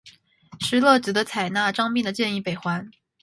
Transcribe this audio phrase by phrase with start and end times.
[0.59, 2.89] 石勒只得采纳张宾的建议北还。